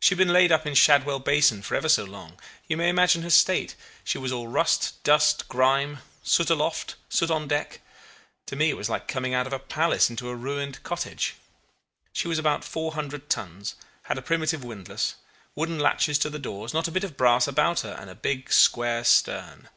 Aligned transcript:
She 0.00 0.16
had 0.16 0.18
been 0.18 0.32
laid 0.32 0.50
up 0.50 0.66
in 0.66 0.74
Shadwell 0.74 1.20
basin 1.20 1.62
for 1.62 1.76
ever 1.76 1.88
so 1.88 2.02
long. 2.02 2.36
You 2.66 2.76
may 2.76 2.88
imagine 2.88 3.22
her 3.22 3.30
state. 3.30 3.76
She 4.02 4.18
was 4.18 4.32
all 4.32 4.48
rust, 4.48 5.00
dust, 5.04 5.46
grime 5.46 5.98
soot 6.24 6.50
aloft, 6.50 6.96
dirt 7.16 7.30
on 7.30 7.46
deck. 7.46 7.80
To 8.46 8.56
me 8.56 8.70
it 8.70 8.76
was 8.76 8.88
like 8.90 9.06
coming 9.06 9.34
out 9.34 9.46
of 9.46 9.52
a 9.52 9.60
palace 9.60 10.10
into 10.10 10.28
a 10.28 10.34
ruined 10.34 10.82
cottage. 10.82 11.36
She 12.12 12.26
was 12.26 12.40
about 12.40 12.64
400 12.64 13.30
tons, 13.30 13.76
had 14.02 14.18
a 14.18 14.22
primitive 14.22 14.64
windlass, 14.64 15.14
wooden 15.54 15.78
latches 15.78 16.18
to 16.18 16.28
the 16.28 16.40
doors, 16.40 16.74
not 16.74 16.88
a 16.88 16.90
bit 16.90 17.04
of 17.04 17.16
brass 17.16 17.46
about 17.46 17.82
her, 17.82 17.92
and 18.00 18.10
a 18.10 18.16
big 18.16 18.52
square 18.52 19.04
stern. 19.04 19.68